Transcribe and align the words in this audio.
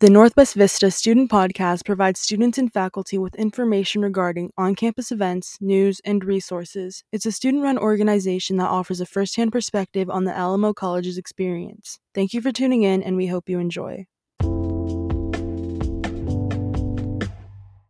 The 0.00 0.10
Northwest 0.10 0.54
Vista 0.54 0.92
Student 0.92 1.28
Podcast 1.28 1.84
provides 1.84 2.20
students 2.20 2.56
and 2.56 2.72
faculty 2.72 3.18
with 3.18 3.34
information 3.34 4.00
regarding 4.00 4.52
on 4.56 4.76
campus 4.76 5.10
events, 5.10 5.58
news, 5.60 6.00
and 6.04 6.24
resources. 6.24 7.02
It's 7.10 7.26
a 7.26 7.32
student 7.32 7.64
run 7.64 7.76
organization 7.76 8.58
that 8.58 8.68
offers 8.68 9.00
a 9.00 9.06
first 9.06 9.34
hand 9.34 9.50
perspective 9.50 10.08
on 10.08 10.22
the 10.22 10.32
Alamo 10.32 10.72
College's 10.72 11.18
experience. 11.18 11.98
Thank 12.14 12.32
you 12.32 12.40
for 12.40 12.52
tuning 12.52 12.84
in, 12.84 13.02
and 13.02 13.16
we 13.16 13.26
hope 13.26 13.48
you 13.48 13.58
enjoy. 13.58 14.06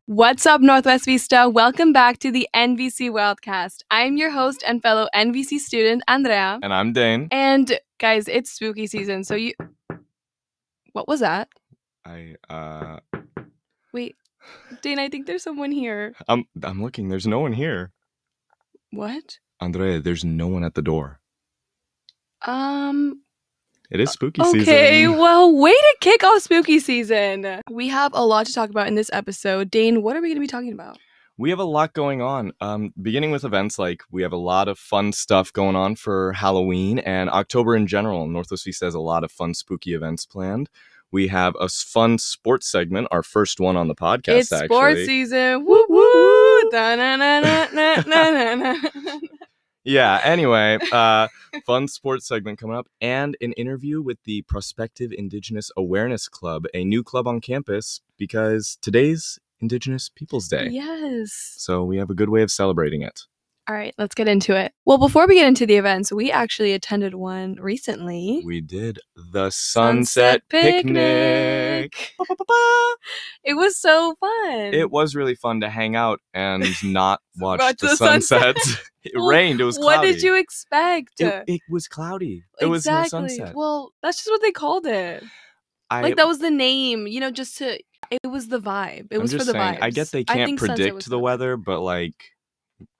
What's 0.06 0.46
up, 0.46 0.62
Northwest 0.62 1.04
Vista? 1.04 1.46
Welcome 1.52 1.93
back 1.93 2.20
to 2.20 2.30
the 2.30 2.48
NVC 2.56 3.11
Wildcast. 3.11 3.82
I'm 3.90 4.16
your 4.16 4.30
host 4.30 4.64
and 4.66 4.80
fellow 4.80 5.09
NVC 5.14 5.59
student, 5.59 6.04
Andrea. 6.09 6.59
And 6.62 6.72
I'm 6.72 6.95
Dane. 6.95 7.29
And 7.30 7.79
guys, 7.98 8.29
it's 8.29 8.50
spooky 8.50 8.86
season, 8.86 9.25
so 9.25 9.34
you. 9.34 9.52
What 10.93 11.06
was 11.06 11.20
that? 11.20 11.48
I 12.09 12.34
uh 12.48 12.98
Wait, 13.93 14.17
Dane, 14.82 14.98
I 14.98 15.08
think 15.08 15.26
there's 15.26 15.43
someone 15.43 15.72
here. 15.72 16.14
I'm 16.26 16.44
I'm 16.62 16.82
looking. 16.82 17.08
There's 17.08 17.26
no 17.26 17.40
one 17.40 17.53
here. 17.53 17.93
What? 18.90 19.39
Andrea, 19.61 20.00
there's 20.00 20.25
no 20.25 20.46
one 20.46 20.64
at 20.64 20.75
the 20.75 20.82
door. 20.82 21.21
Um, 22.46 23.22
It 23.90 24.00
is 24.00 24.11
spooky 24.11 24.43
season. 24.44 24.61
okay, 24.61 25.08
well, 25.22 25.54
way 25.54 25.72
to 25.72 25.96
kick 26.00 26.22
off 26.25 26.43
spooky 26.43 26.79
season. 26.79 27.61
We 27.71 27.89
have 27.89 28.12
a 28.14 28.25
lot 28.25 28.46
to 28.46 28.53
talk 28.53 28.70
about 28.70 28.86
in 28.86 28.95
this 28.95 29.11
episode. 29.12 29.70
Dane, 29.70 30.03
what 30.03 30.17
are 30.17 30.20
we 30.22 30.29
going 30.29 30.36
to 30.36 30.40
be 30.40 30.46
talking 30.46 30.72
about? 30.72 30.98
We 31.36 31.50
have 31.50 31.59
a 31.59 31.64
lot 31.64 31.93
going 31.93 32.20
on. 32.22 32.53
Um, 32.61 32.92
beginning 33.00 33.31
with 33.31 33.45
events 33.45 33.78
like 33.78 34.03
we 34.11 34.22
have 34.22 34.33
a 34.33 34.36
lot 34.36 34.69
of 34.69 34.78
fun 34.78 35.12
stuff 35.12 35.53
going 35.53 35.77
on 35.77 35.95
for 35.97 36.33
Halloween 36.33 36.98
and 37.00 37.28
October 37.31 37.77
in 37.77 37.86
general. 37.86 38.27
Northwest 38.27 38.64
Vista 38.64 38.86
has 38.86 38.95
a 38.95 39.00
lot 39.00 39.22
of 39.25 39.31
fun, 39.31 39.55
spooky 39.55 39.95
events 39.95 40.27
planned. 40.27 40.69
We 41.11 41.28
have 41.28 41.55
a 41.58 41.69
fun 41.69 42.19
sports 42.19 42.70
segment, 42.70 43.08
our 43.11 43.22
first 43.22 43.61
one 43.61 43.77
on 43.77 43.89
the 43.89 43.94
podcast. 43.94 44.39
it's 44.39 44.53
actually. 44.53 44.77
sports 44.77 45.06
season. 45.06 45.64
Woo 45.64 45.84
woo! 45.89 46.70
Yeah. 49.84 50.20
Anyway, 50.23 50.79
uh, 50.92 51.29
fun 51.64 51.89
sports 51.89 52.29
segment 52.29 52.59
coming 52.59 52.77
up, 52.77 52.89
and 53.01 53.39
an 53.41 53.53
interview 53.53 54.03
with 54.03 54.19
the 54.25 54.42
Prospective 54.42 55.12
Indigenous 55.12 55.70
Awareness 55.79 56.29
Club, 56.29 56.67
a 56.75 56.84
new 56.84 57.03
club 57.03 57.27
on 57.27 57.41
campus 57.41 58.03
because 58.19 58.77
today's 58.83 59.39
Indigenous 59.61 60.11
Peoples 60.11 60.47
Day. 60.47 60.69
Yes. 60.70 61.55
So 61.56 61.84
we 61.84 61.97
have 61.97 62.11
a 62.11 62.14
good 62.14 62.29
way 62.29 62.42
of 62.42 62.51
celebrating 62.51 63.01
it. 63.01 63.23
All 63.69 63.74
right, 63.74 63.94
let's 63.98 64.14
get 64.14 64.28
into 64.28 64.56
it. 64.56 64.72
Well, 64.86 64.97
before 64.97 65.27
we 65.27 65.34
get 65.34 65.47
into 65.47 65.66
the 65.66 65.77
events, 65.77 66.11
we 66.11 66.33
actually 66.33 66.72
attended 66.72 67.14
one 67.14 67.56
recently. 67.61 68.42
We 68.42 68.62
did 68.62 68.98
the 69.33 69.50
Sunset, 69.50 70.42
Picnic. 70.48 72.14
Ba-ba-ba-ba. 72.19 72.55
It 73.44 73.55
was 73.55 73.78
so 73.78 74.14
fun. 74.20 74.74
It 74.74 74.91
was 74.91 75.14
really 75.14 75.34
fun 75.34 75.61
to 75.61 75.70
hang 75.70 75.96
out 75.96 76.20
and 76.34 76.64
not 76.83 77.20
watch 77.39 77.61
Watch 77.61 77.77
the, 77.78 77.89
the 77.89 77.96
sunset. 77.96 78.56
sunset. 78.58 78.83
it 79.05 79.12
Well, 79.14 79.28
rained. 79.28 79.61
It 79.61 79.64
was 79.64 79.78
What 79.78 80.02
did 80.02 80.22
you 80.22 80.34
expect? 80.34 81.20
It, 81.20 81.44
it 81.46 81.61
was 81.70 81.89
cloudy. 81.89 82.44
It 82.61 82.66
was 82.66 82.86
no 82.86 83.05
sunset. 83.05 83.55
Well, 83.55 83.92
that's 84.02 84.19
just 84.19 84.30
what 84.30 84.41
they 84.41 84.50
called 84.50 84.86
it. 84.86 85.22
I, 85.91 86.02
Like 86.02 86.16
that 86.16 86.27
was 86.27 86.39
the 86.39 86.50
name, 86.50 87.06
you 87.06 87.20
know, 87.20 87.30
just 87.30 87.58
to 87.58 87.78
it 88.11 88.27
was 88.27 88.48
the 88.48 88.61
vibe. 88.61 89.08
It 89.11 89.16
I'm 89.16 89.22
was 89.22 89.34
for 89.34 89.44
the 89.44 89.52
vibe. 89.52 89.78
I 89.83 89.91
get 89.91 90.11
they 90.11 90.24
can't 90.24 90.58
predict 90.58 91.08
the 91.08 91.19
weather, 91.19 91.56
but 91.56 91.80
like 91.80 92.14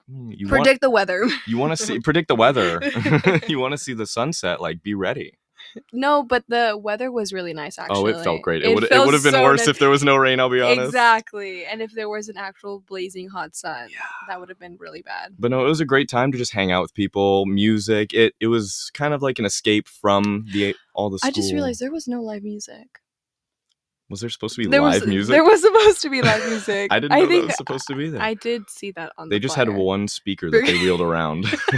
mm, 0.09 0.33
you 0.37 0.47
want 0.47 0.63
predict 0.63 0.81
the 0.81 0.89
weather. 0.89 1.27
you 1.47 1.57
want 1.57 1.77
to 1.77 1.77
see 1.77 1.99
predict 1.99 2.27
the 2.27 2.35
weather. 2.35 2.81
you 3.47 3.59
want 3.59 3.73
to 3.73 3.77
see 3.77 3.93
the 3.93 4.07
sunset. 4.07 4.61
Like 4.61 4.81
be 4.83 4.93
ready. 4.93 5.37
no, 5.93 6.23
but 6.23 6.43
the 6.47 6.79
weather 6.81 7.11
was 7.11 7.31
really 7.31 7.53
nice. 7.53 7.77
Actually, 7.77 8.13
Oh, 8.13 8.19
it 8.19 8.23
felt 8.23 8.41
great. 8.41 8.63
It, 8.63 8.73
would 8.73 8.85
it 8.85 8.97
would 9.05 9.13
have 9.13 9.23
been 9.23 9.33
so 9.33 9.43
worse 9.43 9.59
nice. 9.61 9.67
if 9.67 9.79
there 9.79 9.89
was 9.89 10.03
no 10.03 10.15
rain. 10.15 10.39
I'll 10.39 10.49
be 10.49 10.61
honest. 10.61 10.87
Exactly, 10.87 11.65
and 11.65 11.81
if 11.81 11.91
there 11.93 12.09
was 12.09 12.27
an 12.29 12.37
actual 12.37 12.79
blazing 12.79 13.29
hot 13.29 13.55
sun, 13.55 13.89
Yeah. 13.91 13.99
that 14.27 14.39
would 14.39 14.49
have 14.49 14.59
been 14.59 14.77
really 14.79 15.01
bad. 15.01 15.35
But 15.37 15.51
no, 15.51 15.63
it 15.65 15.69
was 15.69 15.81
a 15.81 15.85
great 15.85 16.09
time 16.09 16.31
to 16.31 16.37
just 16.37 16.53
hang 16.53 16.71
out 16.71 16.81
with 16.81 16.93
people, 16.93 17.45
music. 17.45 18.13
It 18.13 18.33
it 18.39 18.47
was 18.47 18.89
kind 18.93 19.13
of 19.13 19.21
like 19.21 19.37
an 19.37 19.45
escape 19.45 19.87
from 19.87 20.47
the 20.53 20.75
all 20.93 21.09
the. 21.09 21.19
School. 21.19 21.27
I 21.27 21.31
just 21.31 21.53
realized 21.53 21.79
there 21.81 21.91
was 21.91 22.07
no 22.07 22.21
live 22.21 22.43
music. 22.43 22.87
Was 24.09 24.21
there 24.21 24.29
supposed 24.29 24.55
to 24.55 24.61
be 24.61 24.67
there 24.67 24.81
live 24.81 25.01
was, 25.01 25.09
music? 25.09 25.33
There 25.33 25.43
was 25.43 25.61
supposed 25.61 26.01
to 26.01 26.09
be 26.09 26.21
live 26.21 26.45
music. 26.49 26.91
I 26.91 26.99
didn't 26.99 27.17
know 27.17 27.25
that 27.25 27.31
think 27.31 27.47
was 27.47 27.57
supposed 27.57 27.87
to 27.87 27.95
be 27.95 28.09
there. 28.09 28.21
I 28.21 28.33
did 28.33 28.69
see 28.69 28.91
that 28.91 29.11
on. 29.17 29.29
The. 29.29 29.35
They 29.35 29.37
the 29.37 29.41
just 29.41 29.55
had 29.55 29.69
one 29.69 30.07
speaker 30.07 30.49
that 30.49 30.65
they 30.65 30.73
wheeled 30.73 31.01
around. 31.01 31.43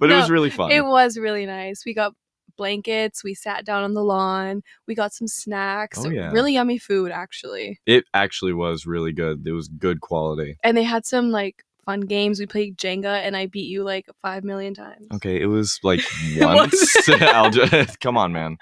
but 0.00 0.10
it 0.10 0.14
was 0.14 0.30
really 0.30 0.50
fun. 0.50 0.72
It 0.72 0.84
was 0.84 1.16
really 1.16 1.46
nice. 1.46 1.84
We 1.86 1.94
got 1.94 2.14
blankets. 2.56 3.22
We 3.22 3.34
sat 3.34 3.64
down 3.64 3.84
on 3.84 3.94
the 3.94 4.02
lawn. 4.02 4.62
We 4.88 4.94
got 4.94 5.12
some 5.12 5.28
snacks. 5.28 5.98
Oh, 6.04 6.10
yeah. 6.10 6.32
Really 6.32 6.54
yummy 6.54 6.78
food, 6.78 7.12
actually. 7.12 7.80
It 7.86 8.04
actually 8.12 8.52
was 8.52 8.84
really 8.84 9.12
good. 9.12 9.46
It 9.46 9.52
was 9.52 9.68
good 9.68 10.00
quality. 10.00 10.56
And 10.64 10.76
they 10.76 10.82
had 10.82 11.06
some 11.06 11.30
like 11.30 11.64
fun 11.84 12.00
games. 12.00 12.40
We 12.40 12.46
played 12.46 12.76
Jenga, 12.76 13.22
and 13.24 13.36
I 13.36 13.46
beat 13.46 13.68
you 13.68 13.84
like 13.84 14.06
five 14.20 14.42
million 14.44 14.74
times. 14.74 15.06
Okay, 15.14 15.40
it 15.40 15.46
was 15.46 15.78
like 15.82 16.00
once. 16.38 16.92
Just, 17.06 18.00
come 18.00 18.16
on, 18.16 18.32
man. 18.32 18.58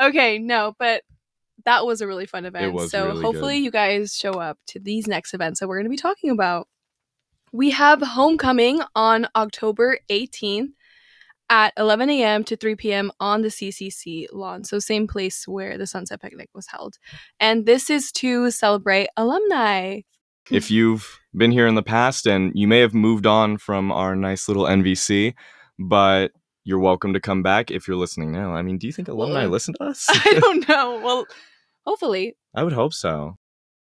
Okay, 0.00 0.38
no, 0.38 0.74
but 0.78 1.02
that 1.64 1.86
was 1.86 2.00
a 2.00 2.06
really 2.06 2.26
fun 2.26 2.44
event. 2.44 2.78
so 2.90 3.06
really 3.06 3.22
hopefully 3.22 3.58
good. 3.58 3.64
you 3.64 3.70
guys 3.70 4.14
show 4.14 4.32
up 4.32 4.58
to 4.68 4.80
these 4.80 5.06
next 5.06 5.34
events 5.34 5.60
that 5.60 5.68
we're 5.68 5.76
going 5.76 5.86
to 5.86 5.90
be 5.90 5.96
talking 5.96 6.30
about. 6.30 6.68
We 7.52 7.70
have 7.70 8.00
homecoming 8.02 8.82
on 8.96 9.28
October 9.36 9.98
18th 10.10 10.70
at 11.50 11.72
11 11.76 12.10
a.m. 12.10 12.44
to 12.44 12.56
3 12.56 12.74
p.m. 12.74 13.12
on 13.20 13.42
the 13.42 13.48
CCC 13.48 14.26
lawn. 14.32 14.64
So 14.64 14.78
same 14.78 15.06
place 15.06 15.46
where 15.46 15.78
the 15.78 15.86
Sunset 15.86 16.20
Picnic 16.20 16.48
was 16.54 16.66
held. 16.66 16.96
And 17.38 17.66
this 17.66 17.90
is 17.90 18.10
to 18.12 18.50
celebrate 18.50 19.08
alumni. 19.16 20.00
If 20.50 20.70
you've 20.70 21.20
been 21.36 21.52
here 21.52 21.66
in 21.66 21.74
the 21.74 21.82
past 21.82 22.26
and 22.26 22.52
you 22.54 22.66
may 22.66 22.80
have 22.80 22.94
moved 22.94 23.26
on 23.26 23.58
from 23.58 23.92
our 23.92 24.16
nice 24.16 24.48
little 24.48 24.64
NVC, 24.64 25.34
but 25.78 26.32
you're 26.64 26.78
welcome 26.78 27.12
to 27.12 27.20
come 27.20 27.42
back 27.42 27.70
if 27.70 27.86
you're 27.86 27.96
listening 27.96 28.32
now. 28.32 28.54
I 28.54 28.62
mean, 28.62 28.78
do 28.78 28.86
you 28.86 28.92
think 28.92 29.08
alumni 29.08 29.42
Well, 29.42 29.50
listen 29.50 29.74
to 29.74 29.84
us? 29.90 30.06
I 30.08 30.38
don't 30.40 30.68
know. 30.68 31.00
Well, 31.02 31.26
hopefully 31.86 32.36
I 32.54 32.64
would 32.64 32.72
hope 32.72 32.94
so. 32.94 33.36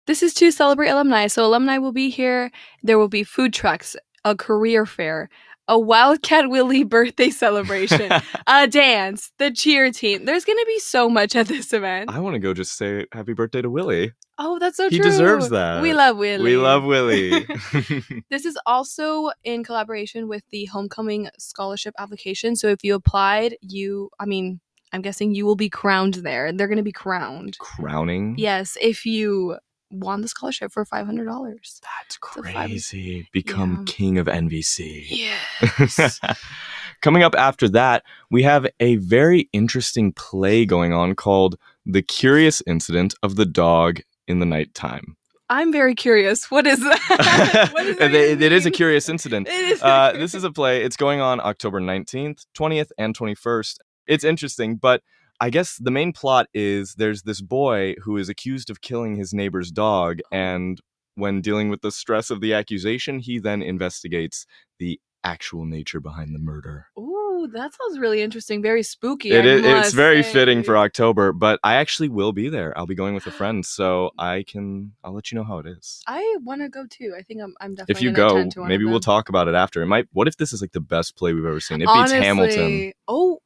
This 0.07 0.23
is 0.23 0.35
to 0.35 0.51
celebrate 0.53 0.89
alumni. 0.91 1.27
So 1.27 1.45
alumni 1.45 1.79
will 1.79 1.93
be 1.93 2.11
here. 2.11 2.51
There 2.83 2.99
will 2.99 3.09
be 3.09 3.25
food 3.25 3.53
trucks, 3.53 3.97
a 4.25 4.37
career 4.37 4.87
fair, 4.87 5.29
a 5.67 5.79
Wildcat 5.79 6.49
Willie 6.49 6.85
birthday 6.97 7.31
celebration, 7.31 8.13
a 8.47 8.67
dance, 8.69 9.33
the 9.39 9.51
cheer 9.51 9.91
team. 9.91 10.25
There's 10.25 10.45
gonna 10.45 10.65
be 10.67 10.79
so 10.79 11.09
much 11.09 11.35
at 11.35 11.49
this 11.49 11.73
event. 11.73 12.11
I 12.11 12.21
want 12.21 12.35
to 12.35 12.39
go 12.39 12.55
just 12.55 12.77
say 12.77 13.07
happy 13.13 13.33
birthday 13.33 13.63
to 13.63 13.71
Willie. 13.71 14.13
Oh, 14.39 14.59
that's 14.59 14.77
so 14.77 14.91
he 14.91 14.99
true. 14.99 15.05
He 15.07 15.11
deserves 15.11 15.49
that. 15.51 15.81
We 15.81 15.95
love 15.95 16.17
Willie. 16.19 16.45
We 16.45 16.57
love 16.57 16.85
Willie. 16.85 17.47
This 18.31 18.45
is 18.45 18.59
also 18.67 19.31
in 19.45 19.65
collaboration 19.65 20.29
with 20.29 20.43
the 20.51 20.67
Homecoming 20.67 21.29
Scholarship 21.39 21.95
application. 21.99 22.55
So 22.57 22.69
if 22.69 22.85
you 22.85 22.95
applied, 22.95 23.57
you, 23.63 24.11
I 24.21 24.27
mean, 24.27 24.61
I'm 24.93 25.01
guessing 25.03 25.35
you 25.35 25.47
will 25.47 25.57
be 25.57 25.71
crowned 25.71 26.15
there. 26.15 26.53
They're 26.53 26.69
gonna 26.69 26.83
be 26.83 26.93
crowned. 26.93 27.57
Crowning. 27.59 28.35
Yes, 28.39 28.77
if 28.81 29.07
you 29.07 29.57
won 29.91 30.21
the 30.21 30.29
scholarship 30.29 30.73
for 30.73 30.85
five 30.85 31.07
hundred 31.07 31.27
dollars. 31.27 31.81
That's 31.83 32.17
a 32.17 32.43
five- 32.53 32.69
crazy. 32.69 33.29
Become 33.33 33.85
Yeah. 33.87 33.93
king 33.93 34.19
of 34.19 34.27
NVC. 34.27 35.07
Yes. 35.09 36.21
Coming 37.03 37.23
up 37.23 37.35
after 37.37 37.69
that, 37.71 38.03
we 38.31 38.43
have 38.43 38.67
a 38.81 38.97
very 38.97 39.49
interesting 39.53 40.13
play 40.13 40.65
going 40.67 40.93
on 40.93 41.15
called 41.15 41.57
The 41.85 42.03
Curious 42.03 42.63
Incident 42.67 43.15
of 43.23 43.37
the 43.37 43.47
Dog 43.47 44.01
in 44.27 44.39
the 44.39 44.47
Nighttime. 44.47 45.17
I'm 45.49 45.73
very 45.73 45.95
curious. 45.95 46.51
What 46.51 46.67
is 46.67 46.81
that? 46.81 47.71
what 47.73 47.85
does 47.85 47.97
that 47.99 48.15
it, 48.15 48.43
it 48.43 48.53
is 48.59 48.67
a 48.67 48.71
curious 48.71 49.09
incident. 49.09 49.49
It 49.49 49.71
is 49.71 49.83
Uh, 49.83 50.13
this 50.13 50.35
is 50.35 50.45
a 50.45 50.51
play. 50.51 50.83
It's 50.83 50.97
going 50.97 51.21
on 51.21 51.41
October 51.41 51.81
19th, 51.81 52.47
20th, 52.59 52.91
and 52.99 53.17
21st. 53.17 53.77
It's 54.07 54.25
interesting, 54.25 54.77
but 54.77 55.03
I 55.41 55.51
guess 55.51 55.77
the 55.77 55.91
main 55.91 56.13
plot 56.13 56.47
is 56.55 56.95
there's 56.95 57.23
this 57.23 57.41
boy 57.41 57.95
who 58.03 58.17
is 58.17 58.29
accused 58.29 58.71
of 58.71 58.81
killing 58.81 59.17
his 59.17 59.33
neighbor's 59.35 59.71
dog, 59.71 60.21
and 60.33 60.81
when 61.15 61.41
dealing 61.41 61.69
with 61.69 61.81
the 61.83 61.93
stress 61.93 62.31
of 62.31 62.41
the 62.41 62.55
accusation, 62.55 63.19
he 63.19 63.39
then 63.39 63.63
investigates 63.63 64.47
the 64.79 65.01
actual 65.25 65.65
nature 65.65 66.01
behind 66.01 66.35
the 66.35 66.39
murder. 66.39 66.87
Ooh, 66.99 67.16
that 67.47 67.73
sounds 67.75 67.99
really 67.99 68.23
interesting. 68.23 68.63
Very 68.63 68.83
spooky. 68.83 69.31
It 69.31 69.47
is, 69.47 69.65
it's 69.65 69.93
very 69.93 70.23
say. 70.23 70.33
fitting 70.33 70.63
for 70.63 70.77
October, 70.77 71.33
but 71.33 71.59
I 71.63 71.75
actually 71.77 72.09
will 72.09 72.33
be 72.33 72.49
there. 72.49 72.77
I'll 72.77 72.87
be 72.87 72.95
going 72.95 73.15
with 73.15 73.27
a 73.27 73.31
friend, 73.31 73.65
so 73.65 74.11
I 74.19 74.45
can 74.47 74.93
I'll 75.03 75.15
let 75.15 75.31
you 75.31 75.37
know 75.37 75.45
how 75.45 75.59
it 75.59 75.67
is. 75.67 76.03
I 76.07 76.37
want 76.43 76.63
to 76.63 76.69
go 76.69 76.87
too. 76.89 77.15
I 77.19 77.23
think 77.23 77.43
I'm. 77.43 77.55
I'm 77.61 77.75
definitely. 77.75 77.93
If 77.95 78.03
you 78.03 78.13
go, 78.13 78.49
maybe 78.67 78.85
we'll 78.85 79.01
talk 79.01 79.29
about 79.29 79.49
it 79.49 79.55
after. 79.55 79.83
It 79.83 79.87
might. 79.87 80.07
What 80.13 80.29
if 80.29 80.37
this 80.37 80.53
is 80.53 80.61
like 80.61 80.73
the 80.73 80.81
best 80.81 81.17
play 81.17 81.33
we've 81.33 81.45
ever 81.45 81.61
seen? 81.61 81.83
It 81.83 81.89
beats 81.93 82.13
Hamilton. 82.13 82.93
Oh, 83.09 83.41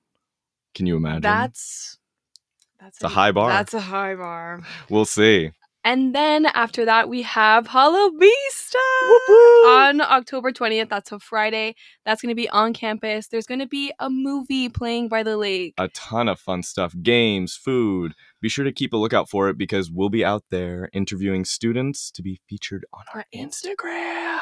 Can 0.75 0.87
you 0.87 0.97
imagine? 0.97 1.23
that's 1.23 1.99
that's 2.81 2.97
It's 2.97 3.05
a 3.05 3.09
high 3.09 3.33
bar. 3.33 3.51
That's 3.51 3.75
a 3.75 3.81
high 3.81 4.15
bar. 4.15 4.61
We'll 4.89 5.05
see. 5.05 5.53
And 5.83 6.15
then 6.15 6.45
after 6.47 6.85
that, 6.85 7.09
we 7.09 7.23
have 7.23 7.67
Hallovista 7.69 8.75
on 9.67 10.01
October 10.03 10.53
20th. 10.53 10.89
That's 10.91 11.11
a 11.13 11.19
Friday. 11.19 11.75
That's 12.05 12.21
going 12.21 12.31
to 12.31 12.35
be 12.35 12.49
on 12.51 12.73
campus. 12.75 13.29
There's 13.29 13.47
going 13.47 13.61
to 13.61 13.67
be 13.67 13.93
a 13.99 14.11
movie 14.11 14.69
playing 14.69 15.09
by 15.09 15.23
the 15.23 15.37
lake. 15.37 15.75
A 15.79 15.89
ton 15.89 16.29
of 16.29 16.39
fun 16.39 16.63
stuff 16.63 16.95
games, 17.03 17.55
food. 17.57 18.13
Be 18.43 18.49
sure 18.49 18.65
to 18.65 18.73
keep 18.73 18.93
a 18.93 18.97
lookout 18.97 19.29
for 19.31 19.49
it 19.49 19.57
because 19.57 19.91
we'll 19.91 20.09
be 20.11 20.25
out 20.25 20.45
there 20.51 20.91
interviewing 20.93 21.45
students 21.45 22.11
to 22.13 22.23
be 22.23 22.41
featured 22.49 22.85
on 22.93 23.05
our 23.15 23.21
Our 23.21 23.25
Instagram. 23.35 24.39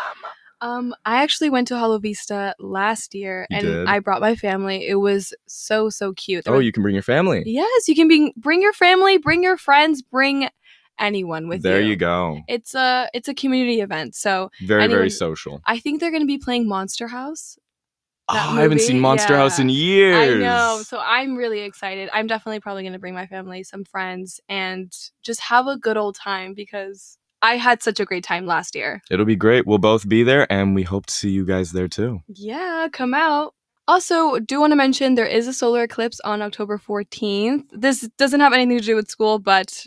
Um, 0.60 0.92
I 1.04 1.22
actually 1.22 1.50
went 1.50 1.68
to 1.68 1.74
Hallovista 1.74 2.52
last 2.58 3.14
year 3.14 3.46
You 3.48 3.56
and 3.58 3.64
did? 3.66 3.86
I 3.86 4.00
brought 4.00 4.20
my 4.20 4.34
family. 4.34 4.88
It 4.88 4.96
was 4.96 5.32
so, 5.46 5.88
so 5.88 6.12
cute. 6.14 6.44
There 6.46 6.52
Oh, 6.52 6.56
were- 6.56 6.62
you 6.62 6.72
can 6.72 6.82
bring 6.82 6.96
your 6.96 7.02
family. 7.04 7.44
Yes, 7.46 7.86
you 7.86 7.94
can 7.94 8.08
bring 8.08 8.32
bring 8.36 8.60
your 8.60 8.72
family, 8.72 9.18
bring 9.18 9.44
your 9.44 9.56
friends, 9.56 10.02
bring 10.02 10.48
anyone 10.98 11.48
with 11.48 11.62
there 11.62 11.80
you. 11.80 11.90
you 11.90 11.96
go. 11.96 12.40
It's 12.48 12.74
a 12.74 13.08
it's 13.14 13.28
a 13.28 13.34
community 13.34 13.80
event, 13.80 14.14
so 14.14 14.50
Very, 14.62 14.84
anyone- 14.84 14.98
very 14.98 15.10
social. 15.10 15.60
I 15.66 15.78
think 15.78 16.00
they're 16.00 16.10
going 16.10 16.22
to 16.22 16.26
be 16.26 16.38
playing 16.38 16.68
Monster 16.68 17.08
House. 17.08 17.58
Oh, 18.30 18.34
I 18.36 18.60
haven't 18.60 18.82
seen? 18.82 19.00
Monster 19.00 19.36
House 19.36 19.58
in 19.58 19.70
years. 19.70 20.36
I 20.36 20.38
know, 20.38 20.82
so 20.84 21.00
I'm 21.02 21.34
really 21.34 21.60
excited. 21.60 22.10
I'm 22.12 22.26
definitely 22.26 22.60
probably 22.60 22.82
going 22.82 22.92
to 22.92 22.98
bring 22.98 23.14
my 23.14 23.26
family, 23.26 23.62
some 23.62 23.84
friends, 23.84 24.38
and 24.50 24.92
just 25.22 25.40
have 25.40 25.66
a 25.66 25.78
good 25.78 25.96
old 25.96 26.14
time 26.14 26.52
because 26.52 27.16
I 27.40 27.56
had 27.56 27.82
such 27.82 28.00
a 28.00 28.04
great 28.04 28.24
time 28.24 28.44
last 28.44 28.74
year. 28.74 29.00
It'll 29.10 29.24
be 29.24 29.34
great. 29.36 29.66
We'll 29.66 29.78
both 29.78 30.06
be 30.06 30.24
there, 30.24 30.46
and 30.52 30.74
we 30.74 30.82
hope 30.82 31.06
to 31.06 31.14
see 31.14 31.30
you 31.30 31.46
guys 31.46 31.72
there 31.72 31.88
too. 31.88 32.20
Yeah, 32.26 32.88
come 32.92 33.14
out. 33.14 33.54
Also, 33.86 34.38
do 34.40 34.60
want 34.60 34.72
to 34.72 34.76
mention 34.76 35.14
there 35.14 35.24
is 35.24 35.48
a 35.48 35.54
solar 35.54 35.84
eclipse 35.84 36.20
on 36.20 36.42
October 36.42 36.76
14th. 36.76 37.62
This 37.72 38.06
doesn't 38.18 38.40
have 38.40 38.52
anything 38.52 38.78
to 38.78 38.84
do 38.84 38.94
with 38.94 39.10
school, 39.10 39.38
but 39.38 39.86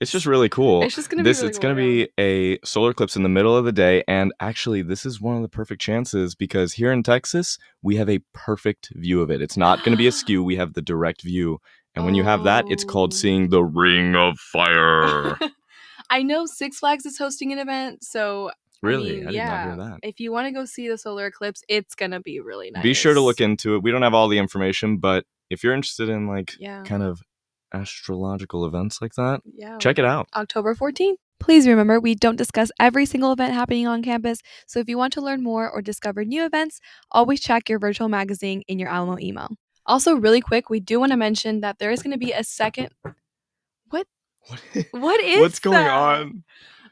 It's 0.00 0.10
just 0.10 0.26
really 0.26 0.48
cool. 0.48 0.82
it's 0.82 0.94
just 0.96 1.08
going 1.08 1.18
to 1.18 1.28
this 1.28 1.38
be 1.38 1.42
really 1.42 1.48
it's 1.50 1.58
cool, 1.58 1.62
going 1.74 1.76
to 1.76 1.82
yeah. 1.82 2.06
be 2.16 2.22
a 2.22 2.58
solar 2.66 2.90
eclipse 2.90 3.16
in 3.16 3.22
the 3.22 3.28
middle 3.28 3.56
of 3.56 3.64
the 3.64 3.72
day 3.72 4.02
and 4.08 4.32
actually 4.40 4.82
this 4.82 5.06
is 5.06 5.20
one 5.20 5.36
of 5.36 5.42
the 5.42 5.48
perfect 5.48 5.80
chances 5.80 6.34
because 6.34 6.72
here 6.74 6.92
in 6.92 7.02
texas 7.02 7.58
we 7.82 7.96
have 7.96 8.10
a 8.10 8.18
perfect 8.34 8.90
view 8.96 9.22
of 9.22 9.30
it 9.30 9.40
it's 9.40 9.56
not 9.56 9.78
going 9.78 9.92
to 9.92 9.96
be 9.96 10.06
askew 10.06 10.42
we 10.44 10.56
have 10.56 10.74
the 10.74 10.82
direct 10.82 11.22
view 11.22 11.58
and 11.94 12.04
when 12.04 12.14
you 12.14 12.24
have 12.24 12.44
that 12.44 12.64
it's 12.68 12.84
called 12.84 13.12
Oh. 13.12 13.16
seeing 13.16 13.48
the 13.50 13.62
ring 13.64 14.14
of 14.16 14.36
fire 14.38 15.38
I 16.10 16.22
know 16.22 16.44
Six 16.44 16.80
Flags 16.80 17.06
is 17.06 17.16
hosting 17.16 17.50
an 17.52 17.58
event, 17.58 18.04
so 18.04 18.50
really 18.82 19.12
i, 19.12 19.14
mean, 19.16 19.24
did 19.26 19.34
yeah. 19.34 19.48
not 19.48 19.66
hear 19.66 19.76
that 19.76 19.98
if 20.02 20.20
you 20.20 20.30
want 20.32 20.46
to 20.46 20.52
go 20.52 20.66
see 20.66 20.88
the 20.88 20.98
solar 20.98 21.26
eclipse, 21.26 21.62
it's 21.68 21.94
gonna 21.94 22.20
be 22.20 22.40
really 22.40 22.70
nice. 22.70 22.82
be 22.82 22.92
sure 22.92 23.14
to 23.14 23.20
look 23.22 23.40
into 23.40 23.74
it 23.76 23.82
we 23.82 23.90
don't 23.90 24.02
have 24.02 24.12
all 24.12 24.28
the 24.28 24.38
information 24.38 24.98
but 24.98 25.24
if 25.50 25.62
you're 25.64 25.72
interested 25.72 26.08
in 26.10 26.26
like 26.26 26.52
Yeah, 26.58 26.82
kind 26.82 27.02
of 27.02 27.22
astrological 27.74 28.64
events 28.66 29.00
like 29.02 29.14
that 29.14 29.40
yeah. 29.54 29.76
check 29.78 29.98
it 29.98 30.04
out 30.04 30.28
October 30.34 30.74
14th. 30.74 31.16
Please 31.40 31.66
remember, 31.66 32.00
we 32.00 32.14
don't 32.14 32.36
discuss 32.36 32.70
every 32.80 33.04
single 33.04 33.32
event 33.32 33.52
happening 33.52 33.86
on 33.86 34.02
campus, 34.02 34.38
so 34.66 34.78
if 34.78 34.88
you 34.88 34.96
want 34.96 35.12
to 35.14 35.20
learn 35.20 35.42
more 35.42 35.68
or 35.68 35.82
discover 35.82 36.24
new 36.24 36.44
events, 36.44 36.80
always 37.10 37.40
check 37.40 37.68
your 37.68 37.78
virtual 37.78 38.08
magazine 38.08 38.62
in 38.68 38.78
your 38.78 38.88
Alamo 38.88 39.18
email. 39.18 39.48
Also, 39.84 40.14
really 40.14 40.40
quick, 40.40 40.70
we 40.70 40.80
do 40.80 40.98
want 41.00 41.10
to 41.12 41.18
mention 41.18 41.60
that 41.60 41.78
there 41.78 41.90
is 41.90 42.02
going 42.02 42.12
to 42.12 42.18
be 42.18 42.32
a 42.32 42.44
second. 42.44 42.88
what, 43.90 44.06
What 44.92 45.20
is 45.24 45.40
what's 45.40 45.58
going 45.58 45.74
that? 45.84 45.90
on 45.90 46.44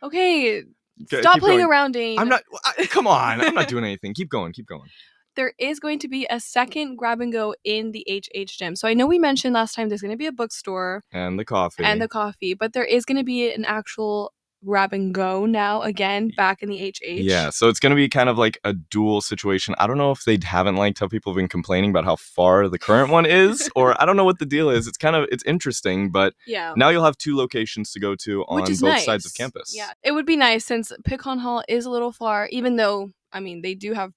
Okay, 0.02 0.64
Okay, 1.04 1.20
stop 1.20 1.38
playing 1.38 1.60
going. 1.60 1.70
around, 1.70 1.92
Dane. 1.92 2.18
i'm 2.18 2.28
not 2.28 2.42
I- 2.78 2.86
come 2.86 3.06
on 3.06 3.40
i'm 3.40 3.54
not 3.54 3.68
doing 3.72 3.84
anything 3.84 4.12
keep 4.12 4.28
going 4.28 4.52
keep 4.52 4.66
going 4.66 4.90
there 5.36 5.52
is 5.58 5.80
going 5.80 5.98
to 6.00 6.08
be 6.08 6.26
a 6.30 6.40
second 6.40 6.96
grab 6.96 7.20
and 7.20 7.32
go 7.32 7.54
in 7.64 7.92
the 7.92 8.04
HH 8.08 8.58
gym. 8.58 8.76
So 8.76 8.88
I 8.88 8.94
know 8.94 9.06
we 9.06 9.18
mentioned 9.18 9.54
last 9.54 9.74
time 9.74 9.88
there's 9.88 10.02
going 10.02 10.12
to 10.12 10.16
be 10.16 10.26
a 10.26 10.32
bookstore 10.32 11.02
and 11.12 11.38
the 11.38 11.44
coffee 11.44 11.84
and 11.84 12.00
the 12.00 12.08
coffee, 12.08 12.54
but 12.54 12.72
there 12.72 12.84
is 12.84 13.04
going 13.04 13.18
to 13.18 13.24
be 13.24 13.52
an 13.52 13.64
actual 13.64 14.32
grab 14.64 14.92
and 14.92 15.12
go 15.14 15.44
now 15.44 15.82
again 15.82 16.30
back 16.36 16.62
in 16.62 16.68
the 16.68 16.78
HH. 16.90 17.18
Yeah, 17.18 17.50
so 17.50 17.68
it's 17.68 17.80
going 17.80 17.90
to 17.90 17.96
be 17.96 18.08
kind 18.08 18.28
of 18.28 18.38
like 18.38 18.58
a 18.64 18.72
dual 18.72 19.20
situation. 19.20 19.74
I 19.78 19.86
don't 19.86 19.98
know 19.98 20.12
if 20.12 20.24
they 20.24 20.38
haven't 20.42 20.76
liked 20.76 21.00
how 21.00 21.08
people 21.08 21.32
have 21.32 21.36
been 21.36 21.48
complaining 21.48 21.90
about 21.90 22.04
how 22.04 22.16
far 22.16 22.68
the 22.68 22.78
current 22.78 23.10
one 23.10 23.26
is, 23.26 23.68
or 23.76 24.00
I 24.00 24.06
don't 24.06 24.16
know 24.16 24.24
what 24.24 24.38
the 24.38 24.46
deal 24.46 24.70
is. 24.70 24.86
It's 24.86 24.98
kind 24.98 25.16
of 25.16 25.28
it's 25.32 25.42
interesting, 25.44 26.10
but 26.10 26.34
Yeah. 26.46 26.74
now 26.76 26.90
you'll 26.90 27.04
have 27.04 27.18
two 27.18 27.36
locations 27.36 27.90
to 27.92 28.00
go 28.00 28.14
to 28.16 28.42
on 28.44 28.64
both 28.64 28.82
nice. 28.82 29.04
sides 29.04 29.26
of 29.26 29.34
campus. 29.34 29.74
Yeah, 29.74 29.92
it 30.02 30.12
would 30.12 30.26
be 30.26 30.36
nice 30.36 30.64
since 30.64 30.92
Pecan 31.04 31.38
Hall 31.38 31.62
is 31.68 31.84
a 31.84 31.90
little 31.90 32.12
far, 32.12 32.48
even 32.52 32.76
though 32.76 33.10
I 33.32 33.40
mean 33.40 33.62
they 33.62 33.74
do 33.74 33.94
have 33.94 34.12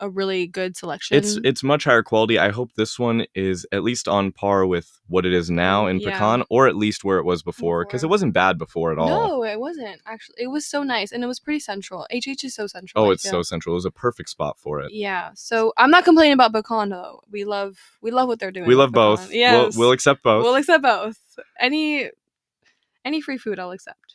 a 0.00 0.10
really 0.10 0.46
good 0.46 0.76
selection. 0.76 1.16
It's 1.16 1.38
it's 1.44 1.62
much 1.62 1.84
higher 1.84 2.02
quality. 2.02 2.38
I 2.38 2.50
hope 2.50 2.74
this 2.74 2.98
one 2.98 3.26
is 3.34 3.66
at 3.72 3.82
least 3.82 4.08
on 4.08 4.32
par 4.32 4.66
with 4.66 5.00
what 5.08 5.24
it 5.24 5.32
is 5.32 5.50
now 5.50 5.84
oh, 5.84 5.88
in 5.88 6.00
Yeah. 6.00 6.10
Pecan, 6.10 6.44
or 6.50 6.66
at 6.66 6.76
least 6.76 7.04
where 7.04 7.18
it 7.18 7.24
was 7.24 7.42
before, 7.42 7.84
because 7.84 8.04
it 8.04 8.08
wasn't 8.08 8.32
bad 8.34 8.58
before 8.58 8.92
at 8.92 8.98
all. 8.98 9.08
no, 9.08 9.44
it 9.44 9.58
wasn't 9.58 10.00
actually. 10.06 10.36
It 10.38 10.48
was 10.48 10.66
so 10.66 10.82
nice 10.82 11.12
and 11.12 11.24
it 11.24 11.26
was 11.26 11.40
pretty 11.40 11.60
central. 11.60 12.06
HH 12.12 12.44
is 12.44 12.54
so 12.54 12.66
central. 12.66 13.04
oh, 13.04 13.10
I 13.10 13.12
it's 13.14 13.22
feel. 13.22 13.32
so 13.32 13.42
central. 13.42 13.74
It 13.74 13.76
was 13.76 13.84
a 13.84 13.90
perfect 13.90 14.28
spot 14.28 14.58
for 14.58 14.80
it. 14.80 14.92
Yeah, 14.92 15.30
so 15.34 15.72
I'm 15.76 15.90
not 15.90 16.04
complaining 16.04 16.34
about 16.34 16.52
Pecan 16.52 16.90
though. 16.90 17.22
We 17.30 17.44
love 17.44 17.78
we 18.02 18.10
love 18.10 18.28
what 18.28 18.38
they're 18.38 18.52
doing. 18.52 18.66
We 18.66 18.74
love 18.74 18.92
both. 18.92 19.32
Yeah. 19.32 19.52
We'll, 19.52 19.70
we'll 19.76 19.92
accept 19.92 20.22
both. 20.22 20.44
We'll 20.44 20.56
accept 20.56 20.82
both. 20.82 21.18
Any 21.58 22.10
any 23.04 23.20
free 23.20 23.38
food, 23.38 23.58
I'll 23.58 23.70
accept. 23.70 24.05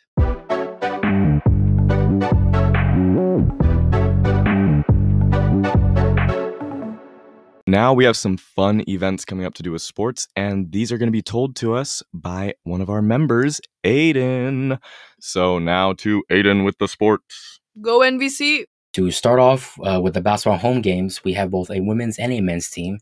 Now 7.71 7.93
we 7.93 8.03
have 8.03 8.17
some 8.17 8.35
fun 8.35 8.83
events 8.89 9.23
coming 9.23 9.45
up 9.45 9.53
to 9.53 9.63
do 9.63 9.71
with 9.71 9.81
sports, 9.81 10.27
and 10.35 10.73
these 10.73 10.91
are 10.91 10.97
going 10.97 11.07
to 11.07 11.11
be 11.13 11.21
told 11.21 11.55
to 11.55 11.73
us 11.73 12.03
by 12.13 12.55
one 12.63 12.81
of 12.81 12.89
our 12.89 13.01
members, 13.01 13.61
Aiden. 13.85 14.77
So 15.21 15.57
now 15.57 15.93
to 15.93 16.21
Aiden 16.29 16.65
with 16.65 16.79
the 16.79 16.89
sports. 16.89 17.61
Go 17.79 17.99
NVC. 17.99 18.65
To 18.95 19.09
start 19.09 19.39
off 19.39 19.79
uh, 19.85 20.01
with 20.01 20.15
the 20.15 20.19
basketball 20.19 20.57
home 20.57 20.81
games, 20.81 21.23
we 21.23 21.31
have 21.31 21.49
both 21.49 21.71
a 21.71 21.79
women's 21.79 22.19
and 22.19 22.33
a 22.33 22.41
men's 22.41 22.69
team, 22.69 22.99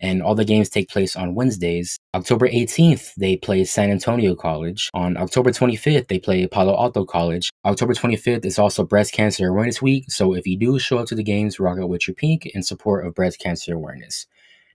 and 0.00 0.22
all 0.22 0.34
the 0.34 0.44
games 0.44 0.68
take 0.68 0.88
place 0.88 1.16
on 1.16 1.34
Wednesdays. 1.34 1.98
October 2.14 2.48
18th, 2.48 3.14
they 3.16 3.36
play 3.36 3.64
San 3.64 3.90
Antonio 3.90 4.34
College. 4.34 4.90
On 4.94 5.16
October 5.16 5.50
25th, 5.50 6.08
they 6.08 6.18
play 6.18 6.46
Palo 6.46 6.76
Alto 6.76 7.04
College. 7.04 7.50
October 7.64 7.94
25th 7.94 8.44
is 8.44 8.58
also 8.58 8.84
Breast 8.84 9.12
Cancer 9.12 9.48
Awareness 9.48 9.82
Week, 9.82 10.10
so 10.10 10.34
if 10.34 10.46
you 10.46 10.58
do 10.58 10.78
show 10.78 10.98
up 10.98 11.06
to 11.08 11.14
the 11.14 11.22
games, 11.22 11.60
rock 11.60 11.78
out 11.78 11.88
with 11.88 12.06
your 12.08 12.14
pink 12.14 12.46
in 12.46 12.62
support 12.62 13.06
of 13.06 13.14
breast 13.14 13.38
cancer 13.38 13.74
awareness. 13.74 14.26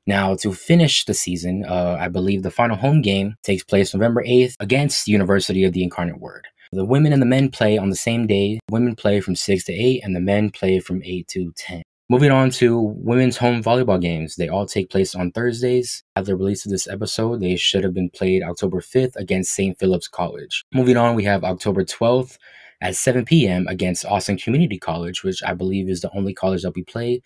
Now, 0.08 0.36
to 0.36 0.54
finish 0.54 1.06
the 1.06 1.16
season, 1.16 1.66
uh, 1.68 1.98
I 2.00 2.10
believe 2.10 2.44
the 2.44 2.52
final 2.52 2.78
home 2.78 3.02
game 3.02 3.36
takes 3.42 3.64
place 3.64 3.94
November 3.94 4.24
8th 4.24 4.54
against 4.60 5.08
University 5.08 5.64
of 5.64 5.74
the 5.74 5.84
Incarnate 5.84 6.20
Word. 6.20 6.48
The 6.72 6.86
women 6.86 7.12
and 7.12 7.22
the 7.22 7.26
men 7.26 7.50
play 7.50 7.78
on 7.78 7.90
the 7.90 7.96
same 7.96 8.28
day. 8.28 8.60
Women 8.70 8.96
play 8.96 9.20
from 9.20 9.36
6 9.36 9.64
to 9.64 9.74
8, 9.74 10.02
and 10.04 10.16
the 10.16 10.20
men 10.20 10.52
play 10.52 10.80
from 10.80 11.02
8 11.04 11.28
to 11.30 11.54
10. 11.56 11.84
Moving 12.08 12.30
on 12.30 12.52
to 12.52 12.80
women's 12.80 13.38
home 13.38 13.64
volleyball 13.64 14.00
games. 14.00 14.36
They 14.36 14.48
all 14.48 14.68
take 14.68 14.92
place 14.92 15.16
on 15.16 15.32
Thursdays. 15.32 16.04
At 16.16 16.26
the 16.26 16.36
release 16.36 16.64
of 16.64 16.72
this 16.72 16.88
episode, 16.88 17.42
they 17.42 17.56
should 17.56 17.84
have 17.84 17.96
been 17.96 18.12
played 18.12 18.44
October 18.44 18.80
5th 18.80 19.16
against 19.16 19.54
St. 19.54 19.76
Philip's 19.80 20.08
College. 20.08 20.64
Moving 20.72 20.98
on, 20.98 21.16
we 21.16 21.24
have 21.24 21.44
October 21.44 21.84
12th 21.84 22.38
at 22.80 22.96
7 22.96 23.26
p.m. 23.26 23.66
against 23.68 24.06
Austin 24.06 24.38
Community 24.38 24.78
College, 24.78 25.24
which 25.24 25.42
I 25.44 25.56
believe 25.56 25.90
is 25.90 26.02
the 26.02 26.16
only 26.16 26.36
college 26.36 26.62
that 26.62 26.76
we 26.76 26.84
play 26.84 27.24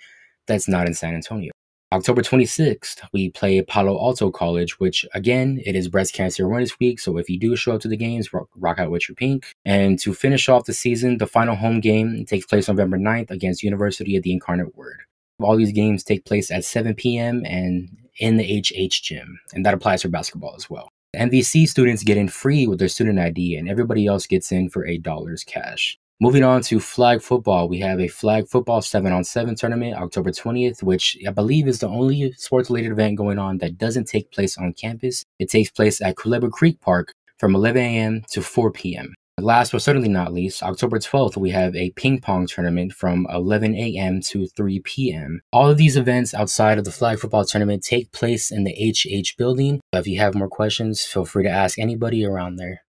that's 0.47 0.69
not 0.69 0.87
in 0.87 0.93
San 0.93 1.13
Antonio. 1.13 1.51
October 1.91 2.21
26th, 2.21 3.01
we 3.13 3.31
play 3.31 3.59
Palo 3.63 3.97
Alto 3.99 4.29
College, 4.29 4.79
which 4.79 5.07
again, 5.15 5.59
it 5.65 5.75
is 5.75 5.87
Breast 5.87 6.13
Cancer 6.13 6.45
Awareness 6.45 6.79
Week. 6.79 6.99
So 6.99 7.17
if 7.17 7.27
you 7.31 7.39
do 7.39 7.55
show 7.55 7.73
up 7.73 7.81
to 7.81 7.87
the 7.87 7.97
games, 7.97 8.31
rock, 8.31 8.47
rock 8.55 8.77
out 8.77 8.91
with 8.91 9.09
your 9.09 9.15
pink. 9.15 9.55
And 9.65 9.97
to 9.99 10.13
finish 10.13 10.47
off 10.49 10.65
the 10.65 10.73
season, 10.73 11.17
the 11.17 11.25
final 11.25 11.55
home 11.55 11.79
game 11.79 12.25
takes 12.25 12.45
place 12.45 12.67
November 12.67 12.99
9th 12.99 13.31
against 13.31 13.63
University 13.63 14.15
of 14.15 14.21
the 14.21 14.31
Incarnate 14.31 14.75
Word. 14.75 14.99
All 15.41 15.57
these 15.57 15.71
games 15.71 16.03
take 16.03 16.25
place 16.25 16.51
at 16.51 16.63
7 16.63 16.93
p.m. 16.93 17.43
and 17.45 17.89
in 18.19 18.37
the 18.37 18.61
HH 18.61 19.01
gym, 19.01 19.39
and 19.53 19.65
that 19.65 19.73
applies 19.73 20.03
for 20.03 20.09
basketball 20.09 20.53
as 20.55 20.69
well. 20.69 20.89
NVC 21.15 21.67
students 21.67 22.03
get 22.03 22.17
in 22.17 22.27
free 22.27 22.67
with 22.67 22.77
their 22.77 22.87
student 22.87 23.17
ID, 23.17 23.55
and 23.55 23.67
everybody 23.67 24.05
else 24.05 24.27
gets 24.27 24.51
in 24.51 24.69
for 24.69 24.85
$8 24.85 25.45
cash. 25.47 25.97
Moving 26.21 26.43
on 26.43 26.61
to 26.63 26.81
flag 26.81 27.21
football, 27.21 27.69
we 27.69 27.79
have 27.79 28.01
a 28.01 28.09
flag 28.09 28.49
football 28.49 28.81
7 28.81 29.09
on 29.09 29.23
7 29.23 29.55
tournament 29.55 29.95
October 29.95 30.31
20th, 30.31 30.83
which 30.83 31.17
I 31.25 31.31
believe 31.31 31.65
is 31.65 31.79
the 31.79 31.87
only 31.87 32.33
sports 32.33 32.69
related 32.69 32.91
event 32.91 33.15
going 33.15 33.39
on 33.39 33.59
that 33.59 33.77
doesn't 33.77 34.03
take 34.03 34.29
place 34.29 34.57
on 34.57 34.73
campus. 34.73 35.23
It 35.39 35.49
takes 35.49 35.71
place 35.71 36.01
at 36.01 36.17
Culebra 36.17 36.51
Creek 36.51 36.81
Park 36.81 37.13
from 37.37 37.55
11 37.55 37.81
a.m. 37.81 38.25
to 38.31 38.41
4 38.41 38.69
p.m. 38.69 39.13
Last 39.37 39.71
but 39.71 39.81
certainly 39.81 40.09
not 40.09 40.33
least, 40.33 40.61
October 40.61 40.99
12th, 40.99 41.37
we 41.37 41.51
have 41.51 41.73
a 41.73 41.91
ping 41.91 42.19
pong 42.19 42.47
tournament 42.47 42.91
from 42.91 43.25
11 43.33 43.73
a.m. 43.75 44.19
to 44.23 44.45
3 44.45 44.81
p.m. 44.81 45.39
All 45.53 45.69
of 45.69 45.77
these 45.77 45.95
events 45.95 46.33
outside 46.33 46.77
of 46.77 46.83
the 46.83 46.91
flag 46.91 47.19
football 47.19 47.45
tournament 47.45 47.81
take 47.81 48.11
place 48.11 48.51
in 48.51 48.65
the 48.65 48.73
HH 48.73 49.37
building. 49.37 49.79
If 49.93 50.05
you 50.05 50.19
have 50.19 50.35
more 50.35 50.49
questions, 50.49 51.05
feel 51.05 51.23
free 51.23 51.43
to 51.43 51.49
ask 51.49 51.79
anybody 51.79 52.25
around 52.25 52.57
there. 52.57 52.81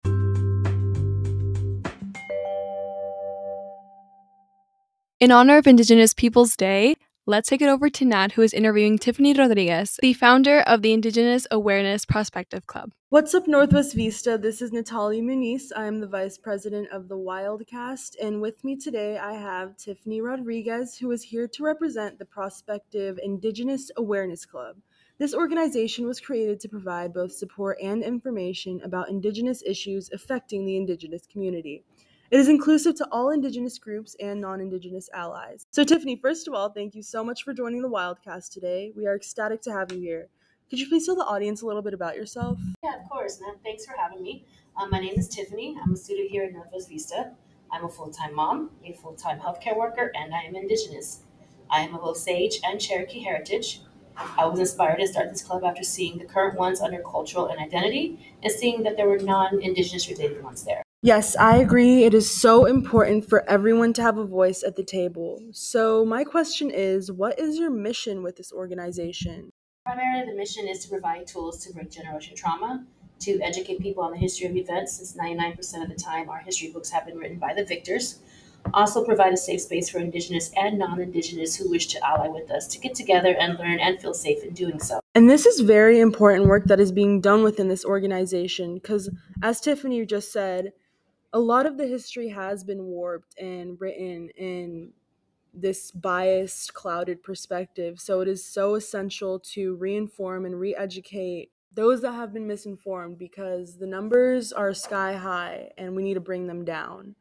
In 5.21 5.33
honor 5.33 5.57
of 5.57 5.67
Indigenous 5.67 6.15
Peoples 6.15 6.55
Day, 6.55 6.95
let's 7.27 7.49
take 7.49 7.61
it 7.61 7.69
over 7.69 7.91
to 7.91 8.05
Nat, 8.05 8.31
who 8.31 8.43
is 8.43 8.55
interviewing 8.55 8.99
Tiffany 8.99 9.35
Rodriguez, 9.35 9.99
the 10.01 10.13
founder 10.13 10.61
of 10.61 10.81
the 10.81 10.93
Indigenous 10.93 11.45
Awareness 11.51 12.05
Prospective 12.05 12.69
Club. 12.69 12.93
What's 13.09 13.35
up, 13.35 13.49
Northwest 13.49 13.97
Vista? 13.97 14.39
This 14.39 14.63
is 14.63 14.71
Natalie 14.71 15.21
Muniz. 15.21 15.73
I 15.75 15.87
am 15.87 15.99
the 15.99 16.07
vice 16.07 16.39
president 16.39 16.91
of 16.93 17.09
the 17.09 17.17
Wildcast, 17.17 18.15
and 18.23 18.41
with 18.41 18.63
me 18.63 18.77
today 18.77 19.19
I 19.19 19.33
have 19.33 19.77
Tiffany 19.77 20.21
Rodriguez, 20.21 20.97
who 20.97 21.11
is 21.11 21.25
here 21.25 21.49
to 21.49 21.65
represent 21.65 22.21
the 22.21 22.25
Prospective 22.25 23.19
Indigenous 23.21 23.91
Awareness 23.97 24.47
Club. 24.47 24.77
This 25.19 25.35
organization 25.35 26.07
was 26.07 26.21
created 26.21 26.61
to 26.61 26.69
provide 26.69 27.13
both 27.13 27.33
support 27.33 27.79
and 27.83 28.05
information 28.05 28.81
about 28.85 29.11
Indigenous 29.11 29.65
issues 29.67 30.11
affecting 30.13 30.65
the 30.65 30.77
Indigenous 30.77 31.27
community. 31.27 31.83
It 32.31 32.39
is 32.39 32.49
inclusive 32.51 32.95
to 32.97 33.09
all 33.11 33.31
Indigenous 33.31 33.79
groups 33.79 34.15
and 34.21 34.39
non 34.39 34.61
Indigenous 34.61 35.09
allies. 35.15 35.67
So, 35.71 35.83
Tiffany, 35.83 36.15
first 36.17 36.47
of 36.47 36.53
all, 36.53 36.69
thank 36.69 36.95
you 36.95 37.03
so 37.03 37.25
much 37.25 37.43
for 37.43 37.55
joining 37.55 37.81
the 37.81 37.89
Wildcast 37.89 38.53
today. 38.53 38.93
We 38.95 39.07
are 39.07 39.17
ecstatic 39.17 39.63
to 39.63 39.73
have 39.73 39.91
you 39.93 39.99
here. 39.99 40.29
Could 40.69 40.79
you 40.79 40.91
please 40.91 41.07
tell 41.07 41.17
the 41.17 41.25
audience 41.25 41.63
a 41.63 41.67
little 41.67 41.81
bit 41.81 41.95
about 41.95 42.17
yourself? 42.17 42.59
Yeah, 42.85 43.01
of 43.03 43.09
course. 43.09 43.41
Thanks 43.65 43.87
for 43.87 43.95
having 43.97 44.23
me. 44.23 44.45
Um, 44.77 44.91
my 44.91 45.01
name 45.01 45.15
is 45.17 45.27
Tiffany. 45.27 45.75
I'm 45.83 45.95
a 45.95 45.97
student 45.97 46.31
here 46.31 46.45
at 46.45 46.53
Northwest 46.53 46.91
Vista. 46.91 47.33
I'm 47.73 47.87
a 47.87 47.89
full 47.89 48.11
time 48.11 48.35
mom, 48.35 48.73
a 48.85 48.93
full 48.93 49.15
time 49.15 49.41
healthcare 49.41 49.79
worker, 49.79 50.13
and 50.15 50.35
I 50.35 50.43
am 50.43 50.55
Indigenous. 50.55 51.21
I 51.71 51.81
am 51.81 51.95
of 51.95 52.03
Osage 52.03 52.61
and 52.63 52.79
Cherokee 52.79 53.23
heritage. 53.23 53.81
I 54.37 54.45
was 54.45 54.59
inspired 54.59 54.99
to 54.99 55.09
start 55.09 55.33
this 55.33 55.43
club 55.43 55.65
after 55.65 55.83
seeing 55.83 56.19
the 56.19 56.27
current 56.27 56.59
ones 56.59 56.83
under 56.83 57.01
cultural 57.01 57.47
and 57.47 57.59
identity 57.59 58.37
and 58.43 58.53
seeing 58.53 58.83
that 58.83 58.99
there 58.99 59.09
were 59.09 59.19
non 59.19 59.63
Indigenous 59.63 60.11
related 60.11 60.45
ones 60.45 60.65
there. 60.65 60.83
Yes, 61.01 61.37
I 61.37 61.59
agree. 61.59 62.03
It 62.03 62.13
is 62.13 62.29
so 62.29 62.65
important 62.65 63.25
for 63.25 63.49
everyone 63.49 63.93
to 63.93 64.03
have 64.03 64.19
a 64.19 64.25
voice 64.25 64.65
at 64.65 64.75
the 64.75 64.83
table. 64.83 65.41
So, 65.53 66.05
my 66.05 66.25
question 66.25 66.73
is 66.73 67.13
what 67.13 67.39
is 67.39 67.57
your 67.57 67.71
mission 67.71 68.25
with 68.25 68.37
this 68.37 68.53
organization? 68.53 69.53
Primarily, 69.87 70.29
the 70.29 70.37
mission 70.37 70.67
is 70.67 70.81
to 70.81 70.89
provide 70.89 71.29
tools 71.29 71.65
to 71.65 71.73
break 71.73 71.93
generation 71.93 72.35
trauma, 72.35 72.85
to 73.21 73.41
educate 73.43 73.79
people 73.79 74.03
on 74.03 74.11
the 74.11 74.19
history 74.19 74.49
of 74.49 74.57
events, 74.57 74.97
since 74.97 75.17
99% 75.17 75.85
of 75.85 75.89
the 75.89 75.95
time 75.95 76.29
our 76.29 76.41
history 76.41 76.73
books 76.73 76.91
have 76.91 77.07
been 77.07 77.17
written 77.17 77.39
by 77.39 77.55
the 77.55 77.65
victors. 77.65 78.19
Also, 78.75 79.05
provide 79.05 79.33
a 79.33 79.37
safe 79.37 79.61
space 79.61 79.89
for 79.89 79.99
Indigenous 79.99 80.51
and 80.57 80.81
non 80.81 81.01
Indigenous 81.01 81.55
who 81.55 81.71
wish 81.71 81.87
to 81.87 82.05
ally 82.05 82.27
with 82.27 82.51
us 82.51 82.67
to 82.67 82.81
get 82.81 82.97
together 82.97 83.37
and 83.39 83.57
learn 83.57 83.79
and 83.79 84.01
feel 84.01 84.15
safe 84.15 84.43
in 84.43 84.53
doing 84.53 84.81
so. 84.81 84.99
And 85.15 85.31
this 85.31 85.47
is 85.47 85.61
very 85.61 86.01
important 86.01 86.47
work 86.47 86.65
that 86.65 86.81
is 86.81 86.91
being 86.91 87.21
done 87.21 87.45
within 87.45 87.69
this 87.69 87.85
organization 87.85 88.75
because, 88.75 89.09
as 89.45 89.61
Tiffany 89.61 90.05
just 90.05 90.33
said, 90.33 90.73
a 91.33 91.39
lot 91.39 91.67
of 91.67 91.77
the 91.77 91.87
history 91.87 92.29
has 92.29 92.65
been 92.65 92.85
warped 92.85 93.39
and 93.39 93.81
written 93.81 94.31
in 94.31 94.93
this 95.53 95.91
biased, 95.91 96.75
clouded 96.75 97.23
perspective. 97.23 98.01
So 98.01 98.21
it 98.21 98.29
is 98.29 98.45
so 98.45 98.75
essential 98.75 99.41
to 99.41 99.77
reinform 99.77 100.47
and 100.47 100.59
re 100.59 100.75
educate 100.75 101.51
those 101.73 102.01
that 102.03 102.13
have 102.13 102.33
been 102.33 102.47
misinformed 102.47 103.19
because 103.19 103.79
the 103.79 103.87
numbers 103.87 104.53
are 104.53 104.75
sky 104.75 105.15
high 105.15 105.71
and 105.77 105.95
we 105.95 106.03
need 106.03 106.15
to 106.15 106.21
bring 106.21 106.47
them 106.47 106.65
down. 106.65 107.15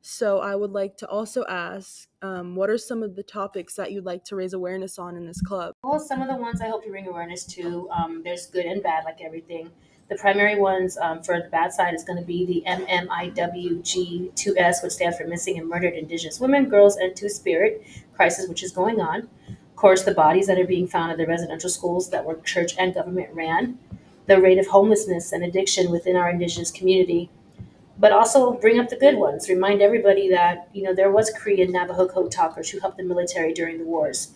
So 0.00 0.38
I 0.38 0.54
would 0.54 0.70
like 0.70 0.96
to 0.98 1.08
also 1.08 1.44
ask, 1.46 2.08
um, 2.22 2.54
what 2.54 2.70
are 2.70 2.78
some 2.78 3.02
of 3.02 3.16
the 3.16 3.24
topics 3.24 3.74
that 3.74 3.90
you'd 3.90 4.04
like 4.04 4.22
to 4.26 4.36
raise 4.36 4.52
awareness 4.52 4.98
on 4.98 5.16
in 5.16 5.26
this 5.26 5.40
club? 5.40 5.74
Well, 5.82 5.98
some 5.98 6.22
of 6.22 6.28
the 6.28 6.36
ones 6.36 6.60
I 6.60 6.68
hope 6.68 6.84
to 6.84 6.90
bring 6.90 7.08
awareness 7.08 7.44
to, 7.46 7.90
um, 7.90 8.22
there's 8.22 8.46
good 8.46 8.66
and 8.66 8.82
bad, 8.82 9.04
like 9.04 9.20
everything. 9.20 9.72
The 10.08 10.14
primary 10.14 10.56
ones 10.56 10.96
um, 10.98 11.20
for 11.22 11.42
the 11.42 11.48
bad 11.48 11.72
side 11.72 11.92
is 11.92 12.04
going 12.04 12.20
to 12.20 12.24
be 12.24 12.46
the 12.46 12.62
MMIWG2S, 12.70 14.84
which 14.84 14.92
stands 14.92 15.18
for 15.18 15.26
Missing 15.26 15.58
and 15.58 15.68
Murdered 15.68 15.94
Indigenous 15.94 16.38
Women, 16.38 16.68
Girls, 16.68 16.96
and 16.96 17.16
Two 17.16 17.28
Spirit 17.28 17.84
crisis, 18.14 18.48
which 18.48 18.62
is 18.62 18.70
going 18.70 19.00
on. 19.00 19.28
Of 19.48 19.74
course, 19.74 20.04
the 20.04 20.14
bodies 20.14 20.46
that 20.46 20.60
are 20.60 20.66
being 20.66 20.86
found 20.86 21.10
at 21.10 21.18
the 21.18 21.26
residential 21.26 21.68
schools 21.68 22.10
that 22.10 22.24
were 22.24 22.36
church 22.36 22.76
and 22.78 22.94
government 22.94 23.34
ran, 23.34 23.80
the 24.26 24.40
rate 24.40 24.58
of 24.58 24.68
homelessness 24.68 25.32
and 25.32 25.42
addiction 25.42 25.90
within 25.90 26.14
our 26.14 26.30
Indigenous 26.30 26.70
community, 26.70 27.28
but 27.98 28.12
also 28.12 28.52
bring 28.52 28.78
up 28.78 28.90
the 28.90 28.96
good 28.96 29.16
ones. 29.16 29.48
Remind 29.48 29.82
everybody 29.82 30.30
that 30.30 30.68
you 30.72 30.84
know 30.84 30.94
there 30.94 31.10
was 31.10 31.30
Cree 31.30 31.60
and 31.60 31.72
Navajo 31.72 32.06
code 32.06 32.30
talkers 32.30 32.70
who 32.70 32.78
helped 32.78 32.98
the 32.98 33.02
military 33.02 33.52
during 33.52 33.78
the 33.78 33.84
wars. 33.84 34.30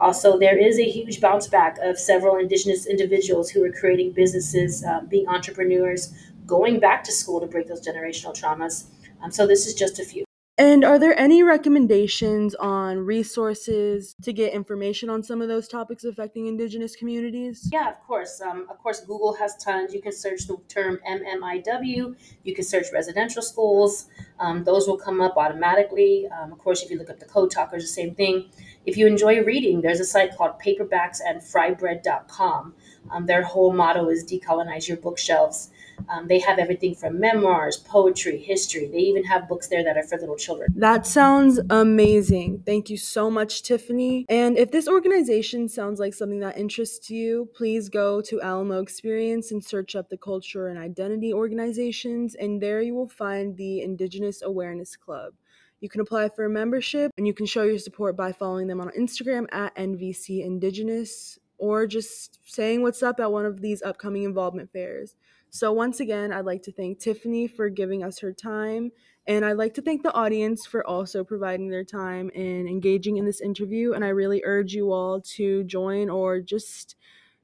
Also, 0.00 0.38
there 0.38 0.58
is 0.58 0.78
a 0.78 0.84
huge 0.84 1.20
bounce 1.20 1.46
back 1.48 1.78
of 1.78 1.98
several 1.98 2.36
Indigenous 2.36 2.86
individuals 2.86 3.50
who 3.50 3.64
are 3.64 3.72
creating 3.72 4.12
businesses, 4.12 4.84
um, 4.84 5.06
being 5.06 5.26
entrepreneurs, 5.28 6.12
going 6.46 6.78
back 6.78 7.02
to 7.04 7.12
school 7.12 7.40
to 7.40 7.46
break 7.46 7.66
those 7.66 7.86
generational 7.86 8.38
traumas. 8.38 8.84
Um, 9.22 9.30
so, 9.30 9.46
this 9.46 9.66
is 9.66 9.74
just 9.74 9.98
a 9.98 10.04
few. 10.04 10.25
And 10.58 10.84
are 10.86 10.98
there 10.98 11.18
any 11.18 11.42
recommendations 11.42 12.54
on 12.54 13.00
resources 13.00 14.16
to 14.22 14.32
get 14.32 14.54
information 14.54 15.10
on 15.10 15.22
some 15.22 15.42
of 15.42 15.48
those 15.48 15.68
topics 15.68 16.02
affecting 16.02 16.46
Indigenous 16.46 16.96
communities? 16.96 17.68
Yeah, 17.70 17.90
of 17.90 18.00
course. 18.06 18.40
Um, 18.40 18.66
of 18.70 18.78
course, 18.78 19.00
Google 19.00 19.34
has 19.34 19.54
tons. 19.56 19.92
You 19.92 20.00
can 20.00 20.12
search 20.12 20.46
the 20.46 20.56
term 20.68 20.98
MMIW. 21.06 22.16
You 22.44 22.54
can 22.54 22.64
search 22.64 22.86
residential 22.90 23.42
schools. 23.42 24.06
Um, 24.40 24.64
those 24.64 24.88
will 24.88 24.96
come 24.96 25.20
up 25.20 25.36
automatically. 25.36 26.26
Um, 26.28 26.52
of 26.52 26.58
course, 26.58 26.82
if 26.82 26.90
you 26.90 26.96
look 26.96 27.10
up 27.10 27.20
the 27.20 27.26
code 27.26 27.50
talkers, 27.50 27.82
the 27.82 27.88
same 27.88 28.14
thing. 28.14 28.48
If 28.86 28.96
you 28.96 29.06
enjoy 29.06 29.42
reading, 29.44 29.82
there's 29.82 30.00
a 30.00 30.06
site 30.06 30.34
called 30.34 30.52
paperbacks 30.58 31.20
paperbacksandfrybread.com. 31.20 32.74
Um, 33.10 33.26
their 33.26 33.42
whole 33.42 33.74
motto 33.74 34.08
is 34.08 34.24
decolonize 34.24 34.88
your 34.88 34.96
bookshelves. 34.96 35.70
Um, 36.08 36.28
they 36.28 36.38
have 36.40 36.58
everything 36.58 36.94
from 36.94 37.20
memoirs, 37.20 37.76
poetry, 37.78 38.38
history. 38.38 38.86
They 38.86 38.98
even 38.98 39.24
have 39.24 39.48
books 39.48 39.68
there 39.68 39.84
that 39.84 39.96
are 39.96 40.02
for 40.02 40.18
little 40.18 40.36
children. 40.36 40.72
That 40.76 41.06
sounds 41.06 41.60
amazing. 41.70 42.62
Thank 42.64 42.90
you 42.90 42.96
so 42.96 43.30
much, 43.30 43.62
Tiffany. 43.62 44.26
And 44.28 44.56
if 44.56 44.70
this 44.70 44.88
organization 44.88 45.68
sounds 45.68 45.98
like 46.00 46.14
something 46.14 46.40
that 46.40 46.56
interests 46.56 47.10
you, 47.10 47.48
please 47.54 47.88
go 47.88 48.20
to 48.22 48.40
Alamo 48.40 48.80
Experience 48.80 49.50
and 49.50 49.64
search 49.64 49.96
up 49.96 50.08
the 50.08 50.16
culture 50.16 50.68
and 50.68 50.78
identity 50.78 51.32
organizations, 51.32 52.34
and 52.34 52.60
there 52.60 52.80
you 52.80 52.94
will 52.94 53.08
find 53.08 53.56
the 53.56 53.82
Indigenous 53.82 54.42
Awareness 54.42 54.96
Club. 54.96 55.34
You 55.80 55.88
can 55.88 56.00
apply 56.00 56.30
for 56.30 56.44
a 56.44 56.50
membership 56.50 57.12
and 57.18 57.26
you 57.26 57.34
can 57.34 57.46
show 57.46 57.62
your 57.62 57.78
support 57.78 58.16
by 58.16 58.32
following 58.32 58.66
them 58.66 58.80
on 58.80 58.90
Instagram 58.98 59.46
at 59.52 59.76
NVC 59.76 60.44
Indigenous 60.44 61.38
or 61.58 61.86
just 61.86 62.38
saying 62.44 62.82
what's 62.82 63.02
up 63.02 63.20
at 63.20 63.32
one 63.32 63.46
of 63.46 63.60
these 63.60 63.82
upcoming 63.82 64.24
involvement 64.24 64.72
fairs. 64.72 65.14
So, 65.56 65.72
once 65.72 66.00
again, 66.00 66.34
I'd 66.34 66.44
like 66.44 66.62
to 66.64 66.72
thank 66.72 66.98
Tiffany 66.98 67.46
for 67.46 67.70
giving 67.70 68.04
us 68.04 68.18
her 68.18 68.30
time. 68.30 68.92
And 69.26 69.42
I'd 69.42 69.56
like 69.56 69.72
to 69.74 69.80
thank 69.80 70.02
the 70.02 70.12
audience 70.12 70.66
for 70.66 70.86
also 70.86 71.24
providing 71.24 71.70
their 71.70 71.82
time 71.82 72.30
and 72.34 72.68
engaging 72.68 73.16
in 73.16 73.24
this 73.24 73.40
interview. 73.40 73.94
And 73.94 74.04
I 74.04 74.08
really 74.08 74.42
urge 74.44 74.74
you 74.74 74.92
all 74.92 75.22
to 75.36 75.64
join 75.64 76.10
or 76.10 76.40
just 76.40 76.94